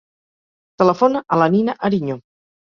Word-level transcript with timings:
Telefona 0.83 1.21
a 1.35 1.39
la 1.43 1.49
Nina 1.57 1.77
Ariño. 1.91 2.19